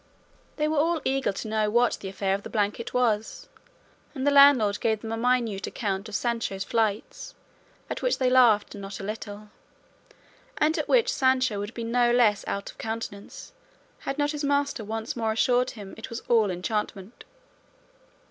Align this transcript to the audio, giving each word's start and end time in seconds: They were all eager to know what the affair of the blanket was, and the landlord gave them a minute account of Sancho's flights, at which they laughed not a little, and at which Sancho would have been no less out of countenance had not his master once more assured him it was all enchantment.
They 0.55 0.67
were 0.67 0.79
all 0.79 0.99
eager 1.05 1.31
to 1.31 1.47
know 1.47 1.69
what 1.69 1.99
the 1.99 2.09
affair 2.09 2.33
of 2.33 2.41
the 2.41 2.49
blanket 2.49 2.91
was, 2.91 3.47
and 4.15 4.25
the 4.25 4.31
landlord 4.31 4.79
gave 4.79 5.01
them 5.01 5.11
a 5.11 5.15
minute 5.15 5.67
account 5.67 6.09
of 6.09 6.15
Sancho's 6.15 6.63
flights, 6.63 7.35
at 7.87 8.01
which 8.01 8.17
they 8.17 8.27
laughed 8.27 8.73
not 8.73 8.99
a 8.99 9.03
little, 9.03 9.51
and 10.57 10.75
at 10.79 10.87
which 10.89 11.13
Sancho 11.13 11.59
would 11.59 11.69
have 11.69 11.75
been 11.75 11.91
no 11.91 12.11
less 12.11 12.43
out 12.47 12.71
of 12.71 12.79
countenance 12.79 13.53
had 13.99 14.17
not 14.17 14.31
his 14.31 14.43
master 14.43 14.83
once 14.83 15.15
more 15.15 15.33
assured 15.33 15.69
him 15.69 15.93
it 15.95 16.09
was 16.09 16.21
all 16.27 16.49
enchantment. 16.49 17.23